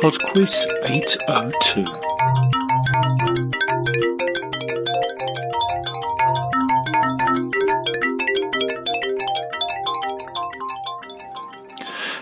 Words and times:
Pod 0.00 0.18
Quiz 0.22 0.66
802. 0.86 1.84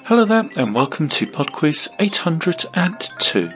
Hello 0.06 0.24
there, 0.24 0.50
and 0.56 0.74
welcome 0.74 1.08
to 1.08 1.26
PodQuiz 1.28 1.86
802. 2.00 3.52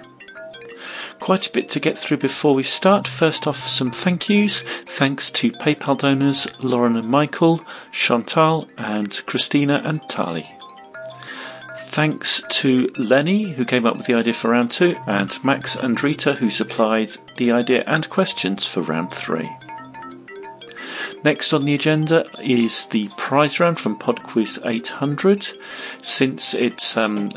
Quite 1.19 1.49
a 1.49 1.51
bit 1.51 1.69
to 1.71 1.81
get 1.81 1.99
through 1.99 2.19
before 2.19 2.55
we 2.55 2.63
start. 2.63 3.09
First 3.09 3.49
off, 3.49 3.67
some 3.67 3.91
thank 3.91 4.29
yous. 4.29 4.63
Thanks 4.63 5.33
to 5.33 5.51
PayPal 5.51 5.99
donors 5.99 6.47
Lauren 6.63 6.95
and 6.95 7.09
Michael, 7.09 7.65
Chantal, 7.91 8.69
and 8.79 9.21
Christina 9.27 9.83
and 9.85 10.01
Tali. 10.09 10.62
Thanks 11.93 12.43
to 12.49 12.89
Lenny, 12.97 13.51
who 13.51 13.67
came 13.67 13.85
up 13.85 13.99
with 13.99 14.07
the 14.07 14.15
idea 14.15 14.33
for 14.33 14.49
round 14.49 14.71
two, 14.71 14.97
and 15.07 15.45
Max 15.45 15.77
and 15.77 16.03
Rita, 16.03 16.33
who 16.33 16.49
supplied 16.49 17.11
the 17.37 17.53
idea 17.53 17.85
and 17.87 18.09
questions 18.09 18.65
for 18.65 18.81
round 18.81 19.13
three. 19.13 19.51
Next 21.23 21.53
on 21.53 21.67
the 21.67 21.75
agenda 21.75 22.25
is 22.41 22.87
the 22.87 23.11
prize 23.19 23.61
round 23.61 23.79
from 23.79 23.99
PodQuiz 23.99 24.65
800. 24.65 25.51
Since 26.01 26.55
it's 26.55 26.97
um, 26.97 27.29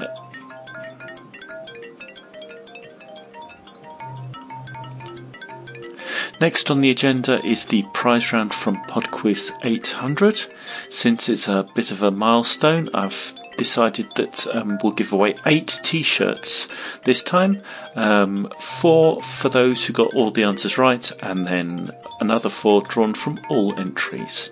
Next 6.40 6.72
on 6.72 6.80
the 6.80 6.92
agenda 6.92 7.46
is 7.46 7.66
the 7.66 7.84
prize 7.94 8.32
round 8.32 8.54
from 8.54 8.78
PodQuiz 8.84 9.52
800. 9.66 10.46
Since 10.90 11.28
it's 11.28 11.50
a 11.50 11.68
bit 11.76 11.92
of 11.92 12.04
a 12.04 12.12
milestone, 12.12 12.90
I've 12.94 13.34
decided 13.58 14.08
that 14.16 14.48
um, 14.56 14.78
we'll 14.84 14.94
give 14.94 15.14
away 15.14 15.36
eight 15.46 15.80
t-shirts 15.84 16.68
this 17.04 17.24
time. 17.24 17.62
Um, 17.96 18.50
four 18.60 19.22
for 19.22 19.50
those 19.50 19.86
who 19.86 19.94
got 19.94 20.14
all 20.14 20.32
the 20.32 20.44
answers 20.44 20.78
right, 20.78 21.12
and 21.24 21.46
then 21.46 21.92
another 22.20 22.50
four 22.50 22.82
drawn 22.82 23.14
from 23.14 23.40
all 23.50 23.78
entries. 23.80 24.50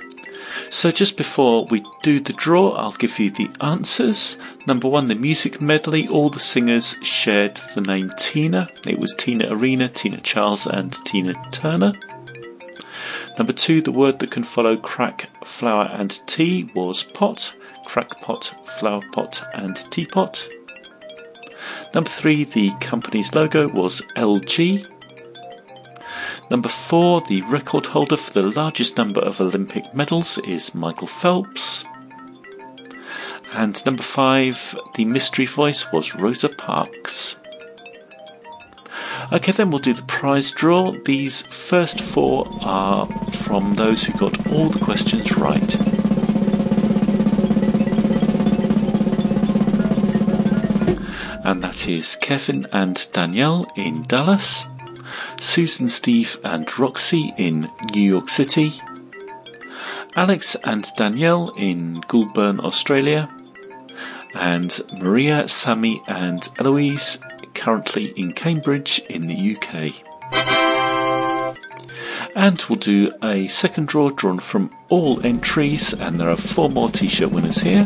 So 0.70 0.92
just 0.92 1.18
before 1.18 1.66
we 1.66 1.84
do 2.02 2.20
the 2.20 2.34
draw, 2.34 2.72
I'll 2.72 2.92
give 2.92 3.18
you 3.20 3.30
the 3.30 3.50
answers. 3.62 4.38
Number 4.68 4.88
one, 4.88 5.08
the 5.08 5.16
music 5.16 5.62
medley. 5.62 6.08
All 6.08 6.30
the 6.30 6.40
singers 6.40 6.96
shared 7.02 7.59
the 7.76 7.81
name 7.81 8.12
Tina. 8.18 8.68
It 8.88 9.00
was 9.00 9.14
Tina 9.16 9.48
Arena, 9.54 9.90
Tina 9.90 10.20
Charles, 10.22 10.68
and 10.68 10.94
Tina 11.06 11.34
Turner. 11.52 11.94
Number 13.38 13.54
two, 13.54 13.81
the 13.81 13.92
word 13.92 14.20
that 14.20 14.31
can 14.31 14.44
follow 14.44 14.78
crack, 14.78 15.30
flower, 15.46 15.90
and 15.92 16.20
tea 16.28 16.70
was 16.76 17.04
pot 17.04 17.56
crackpot, 17.86 18.56
flowerpot, 18.66 19.45
and 19.53 19.76
teapot. 19.92 20.48
Number 21.94 22.09
three, 22.09 22.44
the 22.44 22.72
company's 22.80 23.34
logo 23.34 23.67
was 23.67 24.02
LG. 24.16 24.88
Number 26.50 26.70
four, 26.70 27.22
the 27.22 27.42
record 27.44 27.86
holder 27.86 28.17
for 28.17 28.34
the 28.34 28.48
largest 28.48 28.98
number 28.98 29.22
of 29.22 29.40
Olympic 29.40 29.94
medals 29.94 30.38
is 30.40 30.75
Michael 30.75 31.08
Phelps. 31.08 31.86
And 33.53 33.84
number 33.86 34.03
five, 34.03 34.75
the 34.95 35.06
mystery 35.06 35.45
voice 35.45 35.92
was 35.92 36.16
Rosa 36.16 36.50
Parks. 36.50 37.38
Okay, 39.31 39.52
then 39.52 39.70
we'll 39.70 39.80
do 39.80 39.94
the 39.94 40.02
prize 40.03 40.52
draw. 40.52 40.92
These 41.06 41.44
first 41.44 42.02
four 42.02 42.45
are 42.62 43.08
from 43.31 43.75
those 43.75 44.03
who 44.03 44.18
got 44.18 44.52
all 44.52 44.70
the 44.70 44.84
questions 44.84 45.38
right. 45.38 45.93
And 51.44 51.64
that 51.64 51.88
is 51.88 52.16
Kevin 52.16 52.66
and 52.72 53.08
Danielle 53.12 53.68
in 53.76 54.02
Dallas, 54.04 54.66
Susan, 55.40 55.90
Steve, 55.90 56.40
and 56.44 56.68
Roxy 56.80 57.34
in 57.38 57.70
New 57.94 58.02
York 58.02 58.30
City, 58.30 58.81
Alex 60.16 60.56
and 60.64 60.88
Danielle 60.96 61.53
in 61.58 62.02
Goulburn, 62.08 62.59
Australia, 62.59 63.30
and 64.34 64.82
Maria, 65.00 65.48
Sammy, 65.48 66.02
and 66.08 66.48
Eloise 66.59 67.20
currently 67.53 68.08
in 68.16 68.32
Cambridge 68.32 69.00
in 69.09 69.28
the 69.28 69.56
UK. 69.56 69.94
And 72.36 72.64
we'll 72.68 72.80
do 72.80 73.12
a 73.24 73.48
second 73.48 73.88
draw 73.88 74.09
drawn 74.09 74.40
from 74.40 74.76
all 74.90 75.24
entries, 75.26 75.94
and 75.94 76.20
there 76.20 76.30
are 76.30 76.38
four 76.38 76.70
more 76.70 76.90
t 76.90 77.08
shirt 77.08 77.32
winners 77.32 77.62
here. 77.62 77.86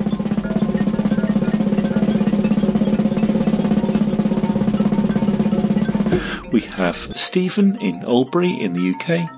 We 6.57 6.63
have 6.63 7.13
Stephen 7.15 7.79
in 7.79 8.03
Albury 8.05 8.51
in 8.51 8.73
the 8.73 8.89
UK, 8.89 9.29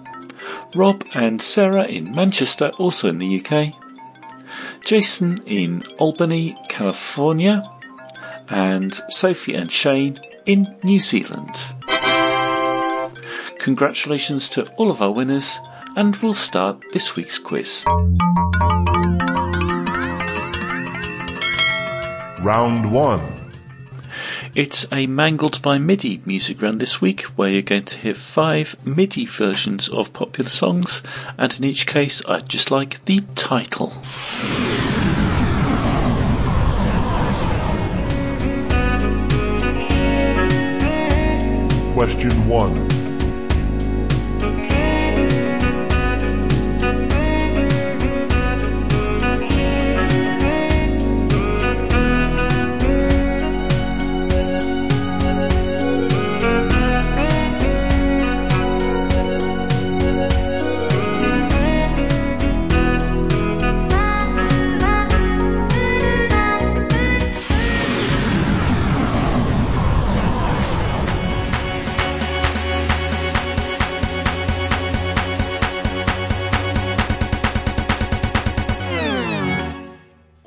Rob 0.73 1.03
and 1.13 1.41
Sarah 1.41 1.83
in 1.83 2.13
Manchester, 2.13 2.71
also 2.77 3.09
in 3.09 3.19
the 3.19 3.43
UK, 3.43 3.75
Jason 4.85 5.43
in 5.45 5.83
Albany, 5.97 6.55
California, 6.69 7.61
and 8.47 8.93
Sophie 9.09 9.53
and 9.53 9.69
Shane 9.69 10.17
in 10.45 10.73
New 10.81 11.01
Zealand. 11.01 11.59
Congratulations 13.57 14.47
to 14.51 14.71
all 14.77 14.89
of 14.89 15.01
our 15.01 15.11
winners, 15.11 15.59
and 15.97 16.15
we'll 16.17 16.33
start 16.33 16.81
this 16.93 17.17
week's 17.17 17.37
quiz. 17.37 17.83
Round 22.39 22.89
1 22.93 23.38
it's 24.55 24.85
a 24.91 25.07
Mangled 25.07 25.61
by 25.61 25.77
MIDI 25.77 26.21
music 26.25 26.61
round 26.61 26.79
this 26.79 26.99
week 26.99 27.21
where 27.35 27.49
you're 27.49 27.61
going 27.61 27.85
to 27.85 27.97
hear 27.97 28.13
five 28.13 28.75
MIDI 28.85 29.25
versions 29.25 29.89
of 29.89 30.13
popular 30.13 30.49
songs, 30.49 31.03
and 31.37 31.55
in 31.57 31.63
each 31.63 31.85
case, 31.85 32.21
I'd 32.27 32.49
just 32.49 32.71
like 32.71 33.03
the 33.05 33.19
title. 33.35 33.89
Question 41.93 42.47
1 42.47 42.98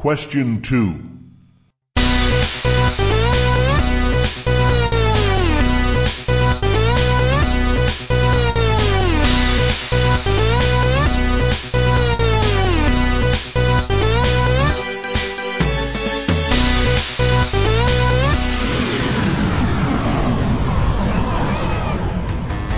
Question 0.02 0.60
2. 0.62 0.98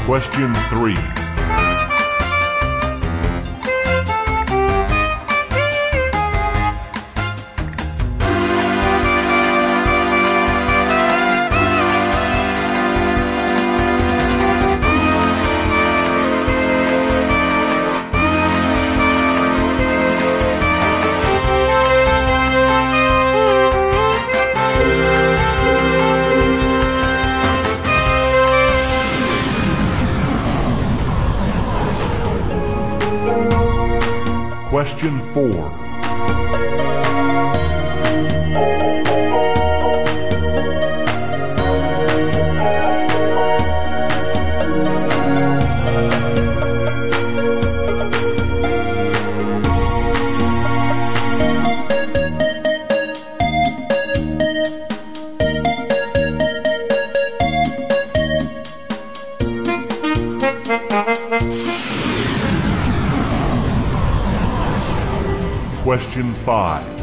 Question 0.05 0.53
3. 0.53 1.24
Question 34.95 35.19
4. 35.35 35.84
Question 66.45 66.94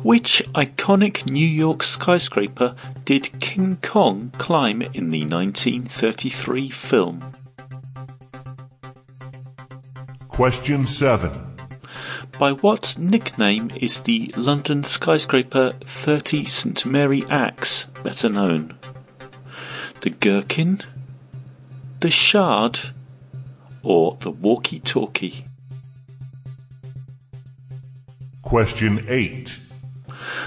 Which 0.02 0.42
iconic 0.52 1.30
New 1.30 1.46
York 1.46 1.84
skyscraper 1.84 2.74
did 3.04 3.38
King 3.40 3.78
Kong 3.82 4.32
climb 4.36 4.82
in 4.82 5.10
the 5.10 5.24
1933 5.24 6.70
film? 6.70 7.32
Question 10.26 10.88
7. 10.88 11.56
By 12.36 12.50
what 12.50 12.98
nickname 12.98 13.70
is 13.76 14.00
the 14.00 14.32
London 14.36 14.82
skyscraper 14.82 15.74
30 15.84 16.46
St 16.46 16.84
Mary 16.84 17.22
Axe 17.30 17.84
better 18.02 18.28
known? 18.28 18.76
The 20.00 20.10
Gherkin, 20.10 20.80
the 22.00 22.10
Shard, 22.10 22.80
or 23.82 24.16
the 24.16 24.30
Walkie 24.30 24.80
Talkie? 24.80 25.44
Question 28.40 29.04
8. 29.06 29.58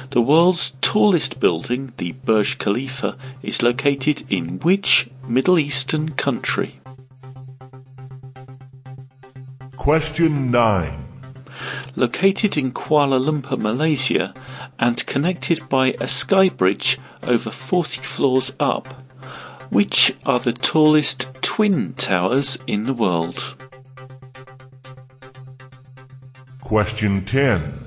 The 0.10 0.22
world's 0.22 0.72
tallest 0.82 1.40
building, 1.40 1.94
the 1.98 2.14
Burj 2.14 2.58
Khalifa, 2.58 3.18
is 3.44 3.62
located 3.62 4.24
in 4.32 4.60
which 4.62 5.12
Middle 5.28 5.60
Eastern 5.60 6.14
country? 6.14 6.80
Question 9.78 10.50
9. 10.50 11.06
Located 11.96 12.58
in 12.58 12.72
Kuala 12.72 13.24
Lumpur, 13.24 13.60
Malaysia, 13.60 14.34
and 14.80 15.06
connected 15.06 15.70
by 15.70 15.96
a 16.02 16.08
sky 16.08 16.50
bridge 16.50 17.00
over 17.22 17.52
40 17.52 18.02
floors 18.02 18.54
up, 18.60 19.03
which 19.69 20.15
are 20.25 20.39
the 20.39 20.54
tallest 20.54 21.27
twin 21.42 21.94
towers 21.94 22.57
in 22.68 22.86
the 22.86 22.94
world? 22.94 23.56
Question 26.62 27.25
10. 27.25 27.83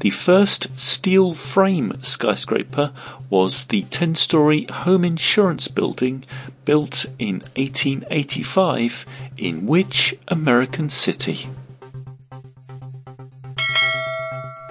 The 0.00 0.10
first 0.10 0.78
steel 0.78 1.34
frame 1.34 1.92
skyscraper 2.02 2.92
was 3.28 3.64
the 3.64 3.82
10 3.82 4.14
story 4.14 4.66
home 4.70 5.04
insurance 5.04 5.66
building 5.66 6.24
built 6.64 7.04
in 7.18 7.40
1885 7.56 9.04
in 9.36 9.66
which 9.66 10.16
American 10.28 10.88
city? 10.88 11.48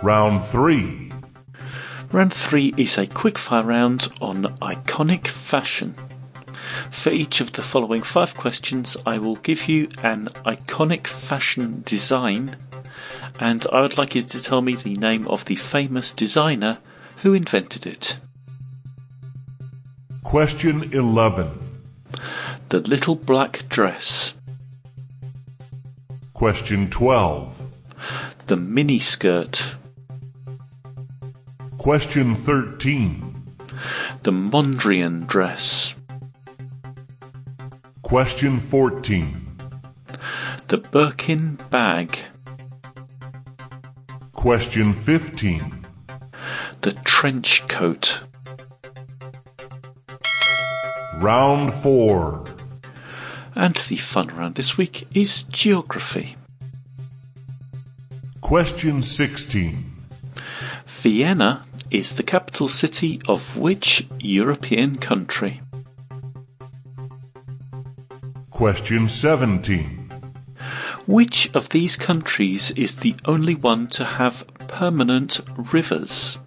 Round 0.01 0.43
3. 0.43 1.06
Round 2.11 2.33
3 2.33 2.73
is 2.77 2.97
a 2.97 3.05
quickfire 3.05 3.65
round 3.65 4.09
on 4.21 4.43
iconic 4.61 5.27
fashion. 5.27 5.95
For 6.89 7.09
each 7.09 7.41
of 7.41 7.53
the 7.53 7.61
following 7.61 8.01
five 8.01 8.35
questions, 8.35 8.95
I 9.05 9.17
will 9.17 9.35
give 9.37 9.67
you 9.67 9.89
an 10.03 10.29
iconic 10.45 11.07
fashion 11.07 11.83
design, 11.85 12.55
and 13.39 13.65
I 13.73 13.81
would 13.81 13.97
like 13.97 14.15
you 14.15 14.23
to 14.23 14.41
tell 14.41 14.61
me 14.61 14.75
the 14.75 14.93
name 14.95 15.27
of 15.27 15.45
the 15.45 15.55
famous 15.57 16.13
designer 16.13 16.77
who 17.17 17.33
invented 17.33 17.85
it. 17.85 18.17
Question 20.23 20.93
11. 20.93 21.81
The 22.69 22.79
little 22.79 23.15
black 23.15 23.67
dress, 23.69 24.33
Question 26.33 26.89
12. 26.89 27.61
the 28.47 28.57
mini 28.57 28.99
skirt, 28.99 29.75
Question 31.87 32.35
13. 32.35 33.55
the 34.23 34.31
Mondrian 34.31 35.25
dress, 35.25 35.95
Question 38.01 38.59
14. 38.59 39.57
the 40.67 40.79
Birkin 40.79 41.57
bag, 41.69 42.19
Question 44.33 44.91
15. 44.91 45.85
the 46.81 46.91
trench 47.05 47.65
coat. 47.69 48.19
Round 51.21 51.73
4. 51.73 52.43
And 53.55 53.75
the 53.87 53.95
fun 53.95 54.27
round 54.27 54.55
this 54.55 54.77
week 54.77 55.07
is 55.13 55.43
geography. 55.43 56.35
Question 58.41 59.01
16. 59.01 59.93
Vienna 60.85 61.63
is 61.91 62.15
the 62.15 62.23
capital 62.23 62.67
city 62.67 63.21
of 63.27 63.57
which 63.57 64.07
European 64.19 64.97
country? 64.97 65.61
Question 68.51 69.07
17. 69.07 70.11
Which 71.05 71.49
of 71.53 71.69
these 71.69 71.95
countries 71.95 72.71
is 72.71 72.97
the 72.97 73.15
only 73.25 73.55
one 73.55 73.87
to 73.89 74.03
have 74.03 74.45
permanent 74.67 75.39
rivers? 75.55 76.39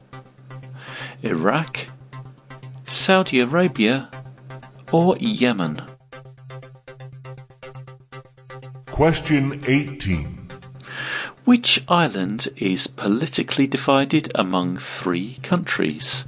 Iraq, 1.22 1.86
Saudi 2.86 3.40
Arabia, 3.40 4.10
or 4.92 5.16
Yemen? 5.18 5.82
Question 8.86 9.62
18. 9.66 10.39
Which 11.44 11.82
island 11.88 12.48
is 12.56 12.86
politically 12.86 13.66
divided 13.66 14.30
among 14.34 14.76
three 14.76 15.38
countries? 15.42 16.24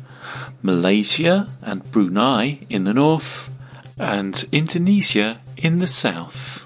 Malaysia 0.62 1.48
and 1.60 1.88
Brunei 1.90 2.60
in 2.70 2.84
the 2.84 2.94
north, 2.94 3.50
and 3.98 4.44
Indonesia 4.52 5.40
in 5.56 5.78
the 5.78 5.86
south. 5.86 6.64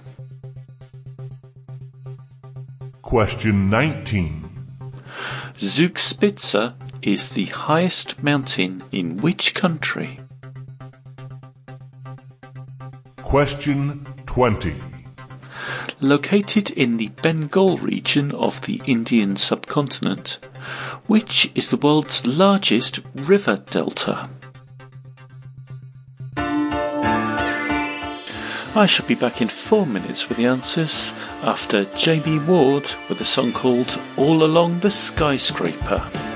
Question 3.03 3.71
19. 3.71 4.43
Zugspitze 5.59 6.75
is 7.03 7.29
the 7.31 7.47
highest 7.47 8.23
mountain 8.23 8.83
in 8.93 9.19
which 9.19 9.55
country? 9.55 10.21
Question 13.23 14.07
20. 14.27 14.96
Located 16.01 16.71
in 16.73 16.99
the 16.99 17.09
Bengal 17.09 17.79
region 17.79 18.31
of 18.33 18.61
the 18.67 18.83
Indian 18.87 19.37
subcontinent, 19.37 20.39
which 21.07 21.51
is 21.55 21.71
the 21.71 21.79
world's 21.79 22.27
largest 22.27 23.01
river 23.15 23.57
delta? 23.71 24.29
I 28.77 28.85
shall 28.87 29.07
be 29.07 29.15
back 29.15 29.41
in 29.41 29.49
four 29.49 29.87
minutes 29.87 30.29
with 30.29 30.37
the 30.37 30.45
answers 30.45 31.15
after 31.43 31.87
Jamie 31.97 32.41
Ward 32.41 32.87
with 33.09 33.19
a 33.23 33.25
song 33.25 33.55
called 33.55 33.99
All 34.19 34.45
Along 34.45 34.81
the 34.81 34.91
Skyscraper. 34.91 36.36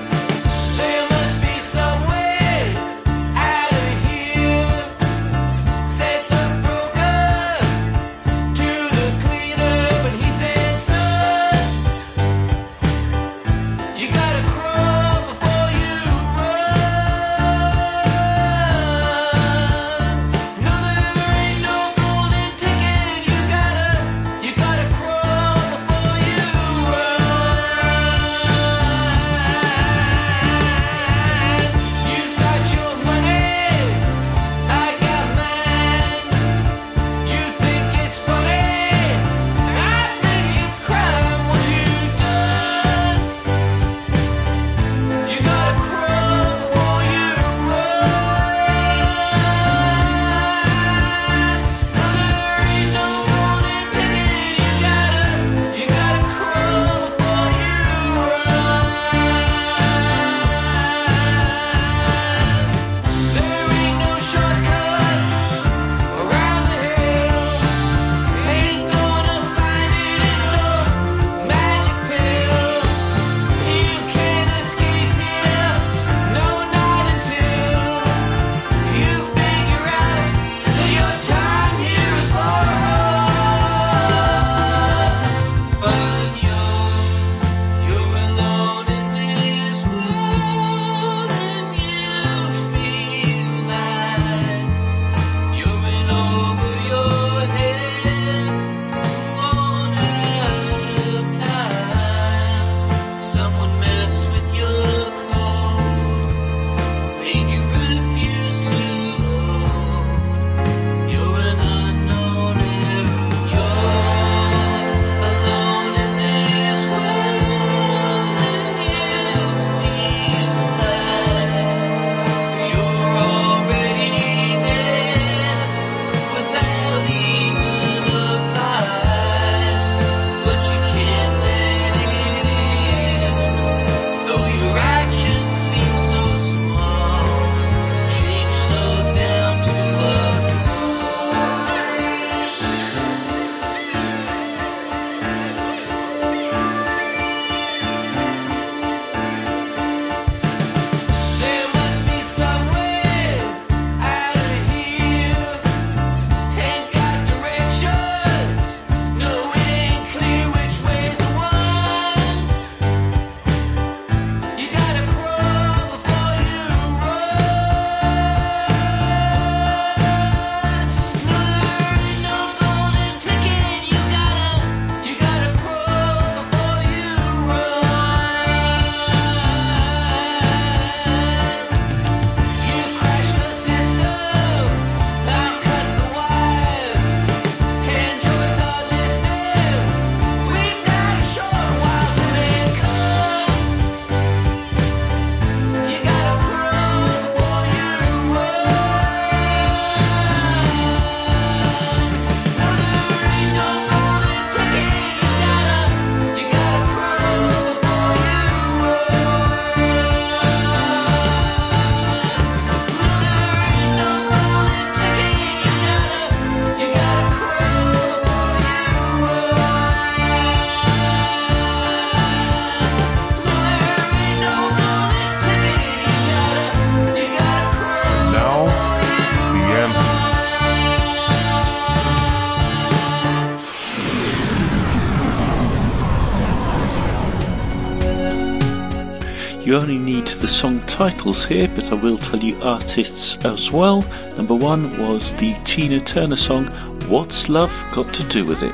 You 239.71 239.77
only 239.77 239.97
need 239.97 240.27
the 240.27 240.49
song 240.49 240.81
titles 240.81 241.45
here, 241.45 241.69
but 241.73 241.93
I 241.93 241.95
will 241.95 242.17
tell 242.17 242.41
you 242.43 242.61
artists 242.61 243.37
as 243.45 243.71
well. 243.71 244.01
Number 244.35 244.53
one 244.53 244.99
was 244.99 245.33
the 245.35 245.53
Tina 245.63 246.01
Turner 246.01 246.35
song 246.35 246.67
What's 247.07 247.47
Love 247.47 247.71
Got 247.93 248.13
to 248.15 248.23
Do 248.23 248.43
with 248.45 248.63
It? 248.63 248.73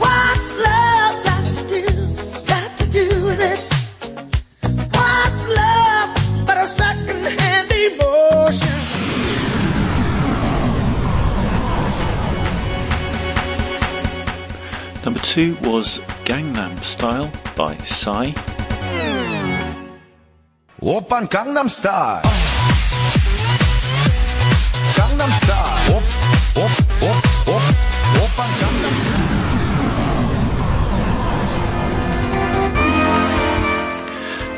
What's 0.00 0.58
love 0.58 1.24
got 1.24 1.44
to 1.56 1.68
do? 1.68 1.86
Got 2.44 2.76
to 2.76 2.86
do 2.90 3.06
with 3.24 3.40
it? 3.40 3.60
What's 4.92 5.48
love 5.48 6.44
but 6.44 6.58
a 6.58 6.66
second-hand 6.66 7.70
emotion? 7.70 8.78
Number 15.04 15.20
two 15.20 15.54
was 15.62 16.00
Gangnam 16.24 16.76
Style 16.82 17.30
by 17.54 17.76
Psy. 17.76 18.32
오빤 20.83 21.27
강남 21.27 21.67
스타일 21.67 22.21
강남 24.97 25.29
스타일 25.29 25.95
옵옵옵옵 26.55 27.61
오빤 28.23 28.47
강남 28.59 28.93
스타일 28.95 29.29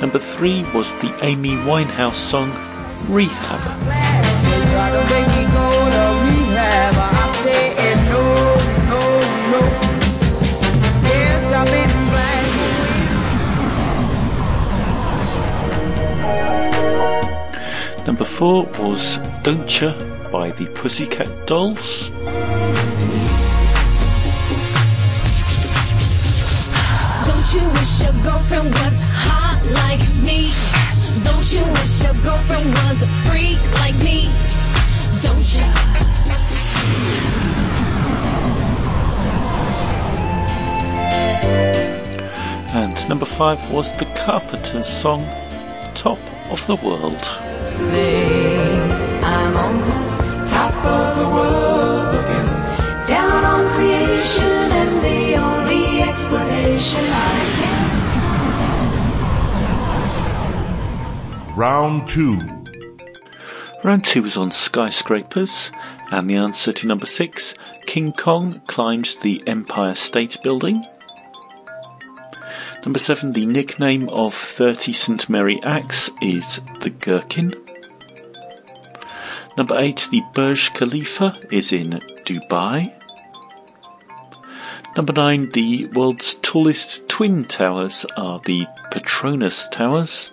Number 0.01 0.19
three 0.19 0.63
was 0.73 0.95
the 0.95 1.13
Amy 1.21 1.55
Winehouse 1.57 2.15
song 2.15 2.51
Rehab. 3.07 3.61
Number 18.06 18.24
four 18.24 18.62
was 18.78 19.18
Don't 19.42 19.68
Ya 19.80 19.92
by 20.30 20.52
the 20.52 20.66
Pussycat 20.76 21.26
Dolls. 21.48 22.08
Don't 27.26 27.48
you 27.52 27.64
wish 27.74 28.02
your 28.04 28.12
girlfriend 28.22 28.70
was 28.70 29.00
hot 29.26 29.58
like 29.74 30.00
me? 30.22 30.52
Don't 31.24 31.52
you 31.52 31.64
wish 31.72 32.04
your 32.04 32.14
girlfriend 32.22 32.72
was 32.86 33.02
a 33.02 33.08
freak 33.26 33.58
like 33.80 33.96
me? 33.98 34.30
Don't 35.20 35.48
ya? 35.58 35.66
And 42.72 43.08
number 43.08 43.26
five 43.26 43.68
was 43.72 43.92
the 43.96 44.06
Carpenters 44.24 44.86
song 44.86 45.26
Top 45.94 46.20
of 46.52 46.64
the 46.68 46.76
World. 46.76 47.55
Say 47.66 48.56
I'm 49.22 49.56
on 49.56 49.80
the 49.80 50.46
top 50.46 50.72
of 50.84 51.16
the 51.18 51.28
world 51.28 52.14
looking 52.14 52.46
down 53.08 53.44
on 53.44 53.68
creation, 53.74 54.70
and 54.80 55.02
the 55.02 55.34
only 55.34 56.02
explanation 56.02 57.04
I 57.08 57.10
can. 57.58 57.86
Round 61.56 62.08
2. 62.08 62.38
Round 63.82 64.04
two 64.04 64.22
was 64.22 64.36
on 64.36 64.52
skyscrapers, 64.52 65.72
and 66.12 66.30
the 66.30 66.36
answer 66.36 66.72
to 66.72 66.86
number 66.86 67.06
six 67.06 67.54
King 67.86 68.12
Kong 68.12 68.60
climbed 68.66 69.16
the 69.22 69.42
Empire 69.46 69.94
State 69.96 70.40
Building. 70.42 70.86
Number 72.86 73.00
seven, 73.00 73.32
the 73.32 73.46
nickname 73.46 74.08
of 74.10 74.32
30 74.32 74.92
St 74.92 75.28
Mary 75.28 75.60
Axe 75.64 76.08
is 76.22 76.60
the 76.78 76.90
Gherkin. 76.90 77.52
Number 79.58 79.76
eight, 79.76 80.06
the 80.12 80.22
Burj 80.32 80.72
Khalifa 80.72 81.36
is 81.50 81.72
in 81.72 82.00
Dubai. 82.24 82.94
Number 84.96 85.12
nine, 85.12 85.48
the 85.48 85.86
world's 85.88 86.36
tallest 86.36 87.08
twin 87.08 87.42
towers 87.42 88.06
are 88.16 88.38
the 88.44 88.66
Petronas 88.92 89.68
Towers. 89.72 90.30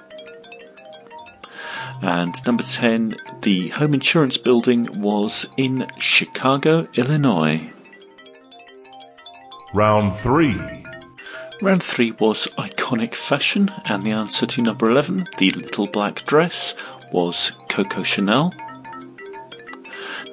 And 2.04 2.36
number 2.46 2.64
10, 2.64 3.16
the 3.42 3.70
home 3.70 3.96
insurance 3.96 4.38
building 4.38 5.02
was 5.02 5.48
in 5.58 5.88
Chicago, 5.98 6.88
Illinois. 6.94 7.72
Round 9.74 10.14
3. 10.14 10.83
Round 11.64 11.82
3 11.82 12.12
was 12.20 12.48
iconic 12.58 13.16
fashion, 13.16 13.72
and 13.86 14.04
the 14.04 14.12
answer 14.12 14.46
to 14.46 14.62
number 14.62 14.92
11, 14.92 15.30
the 15.38 15.50
little 15.52 15.88
black 15.88 16.26
dress, 16.26 16.76
was 17.10 17.54
Coco 17.70 18.04
Chanel. 18.04 18.54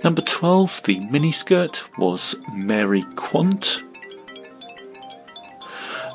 Number 0.03 0.23
12, 0.23 0.83
the 0.83 0.99
miniskirt, 0.99 1.85
was 1.97 2.35
Mary 2.53 3.05
Quant. 3.15 3.81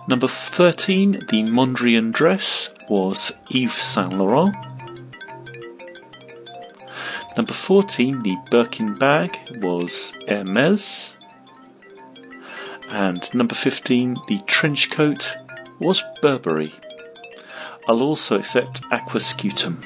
Number 0.09 0.27
13, 0.27 1.11
the 1.13 1.43
Mondrian 1.43 2.11
dress, 2.11 2.71
was 2.89 3.31
Yves 3.49 3.73
Saint 3.73 4.17
Laurent. 4.17 4.53
Number 7.37 7.53
14, 7.53 8.21
the 8.21 8.35
Birkin 8.51 8.95
bag, 8.95 9.39
was 9.61 10.11
Hermes. 10.27 11.15
And 12.89 13.33
number 13.33 13.55
15, 13.55 14.15
the 14.27 14.39
trench 14.45 14.91
coat, 14.91 15.35
was 15.79 16.03
Burberry. 16.21 16.73
I'll 17.87 18.01
also 18.01 18.37
accept 18.39 18.81
Aquascutum. 18.91 19.83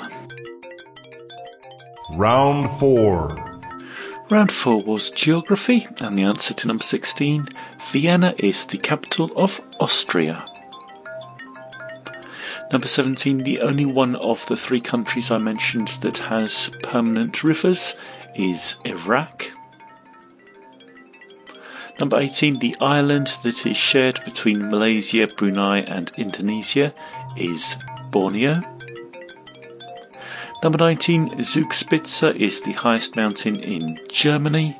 Round 2.15 2.69
4. 2.79 3.61
Round 4.29 4.51
4 4.51 4.83
was 4.83 5.09
geography, 5.09 5.87
and 6.01 6.17
the 6.17 6.25
answer 6.25 6.53
to 6.53 6.67
number 6.67 6.83
16, 6.83 7.47
Vienna 7.91 8.35
is 8.37 8.65
the 8.65 8.77
capital 8.77 9.31
of 9.35 9.59
Austria. 9.79 10.45
Number 12.71 12.87
17, 12.87 13.39
the 13.39 13.61
only 13.61 13.85
one 13.85 14.15
of 14.17 14.45
the 14.45 14.55
three 14.55 14.81
countries 14.81 15.31
I 15.31 15.39
mentioned 15.39 15.87
that 16.01 16.19
has 16.19 16.69
permanent 16.83 17.43
rivers 17.43 17.95
is 18.35 18.75
Iraq. 18.85 19.51
Number 21.99 22.17
18, 22.17 22.59
the 22.59 22.75
island 22.79 23.27
that 23.43 23.65
is 23.65 23.75
shared 23.75 24.23
between 24.23 24.69
Malaysia, 24.69 25.27
Brunei, 25.27 25.79
and 25.79 26.09
Indonesia 26.17 26.93
is 27.35 27.75
Borneo. 28.09 28.61
Number 30.63 30.77
19, 30.77 31.31
Zugspitze 31.39 32.35
is 32.35 32.61
the 32.61 32.71
highest 32.71 33.15
mountain 33.15 33.57
in 33.57 33.99
Germany. 34.09 34.77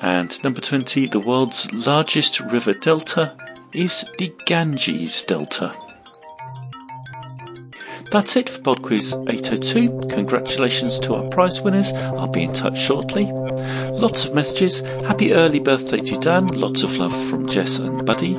And 0.00 0.42
number 0.42 0.60
20, 0.60 1.06
the 1.06 1.20
world's 1.20 1.72
largest 1.72 2.40
river 2.40 2.74
delta 2.74 3.36
is 3.72 4.04
the 4.18 4.34
Ganges 4.46 5.22
Delta. 5.22 5.76
That's 8.12 8.36
it 8.36 8.50
for 8.50 8.60
Pod 8.60 8.82
Quiz 8.82 9.14
802. 9.14 10.08
Congratulations 10.10 10.98
to 11.00 11.14
our 11.14 11.26
prize 11.30 11.62
winners. 11.62 11.94
I'll 11.94 12.28
be 12.28 12.42
in 12.42 12.52
touch 12.52 12.76
shortly. 12.76 13.24
Lots 13.24 14.26
of 14.26 14.34
messages. 14.34 14.80
Happy 14.80 15.32
early 15.32 15.60
birthday 15.60 16.02
to 16.02 16.18
Dan. 16.18 16.48
Lots 16.48 16.82
of 16.82 16.94
love 16.98 17.14
from 17.30 17.48
Jess 17.48 17.78
and 17.78 18.04
Buddy. 18.04 18.34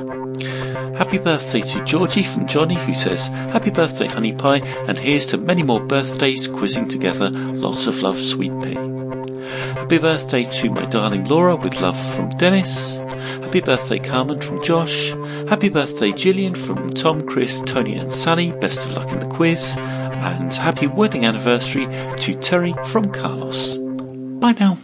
Happy 0.96 1.18
birthday 1.18 1.60
to 1.60 1.84
Georgie 1.84 2.22
from 2.22 2.46
Johnny, 2.46 2.76
who 2.76 2.94
says, 2.94 3.26
Happy 3.50 3.70
birthday, 3.70 4.06
Honey 4.06 4.32
Pie, 4.32 4.60
and 4.86 4.96
here's 4.96 5.26
to 5.26 5.38
many 5.38 5.64
more 5.64 5.80
birthdays 5.80 6.46
quizzing 6.46 6.86
together. 6.86 7.30
Lots 7.30 7.88
of 7.88 8.00
love, 8.00 8.20
Sweet 8.20 8.52
Pea. 8.62 8.74
Happy 9.74 9.98
birthday 9.98 10.44
to 10.44 10.70
my 10.70 10.84
darling 10.84 11.24
Laura, 11.24 11.56
with 11.56 11.80
love 11.80 11.98
from 12.14 12.30
Dennis. 12.36 13.00
Happy 13.42 13.60
birthday, 13.60 13.98
Carmen 13.98 14.40
from 14.40 14.62
Josh. 14.62 15.10
Happy 15.48 15.68
birthday, 15.68 16.12
Gillian 16.12 16.54
from 16.54 16.90
Tom, 16.90 17.26
Chris, 17.26 17.62
Tony, 17.62 17.94
and 17.94 18.10
Sally. 18.10 18.52
Best 18.52 18.84
of 18.84 18.94
luck 18.94 19.10
in 19.10 19.18
the 19.18 19.26
quiz. 19.26 19.76
And 19.78 20.52
happy 20.52 20.86
wedding 20.86 21.26
anniversary 21.26 21.86
to 22.18 22.34
Terry 22.34 22.74
from 22.86 23.10
Carlos. 23.10 23.78
Bye 23.78 24.56
now. 24.58 24.78